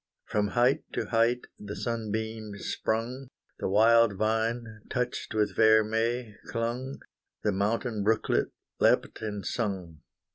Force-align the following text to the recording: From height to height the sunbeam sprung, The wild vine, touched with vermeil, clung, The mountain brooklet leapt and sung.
From 0.25 0.47
height 0.47 0.83
to 0.93 1.05
height 1.09 1.41
the 1.59 1.75
sunbeam 1.75 2.53
sprung, 2.57 3.27
The 3.59 3.69
wild 3.69 4.13
vine, 4.17 4.63
touched 4.89 5.35
with 5.35 5.55
vermeil, 5.55 6.33
clung, 6.47 6.99
The 7.43 7.51
mountain 7.51 8.03
brooklet 8.03 8.47
leapt 8.79 9.21
and 9.21 9.45
sung. 9.45 10.01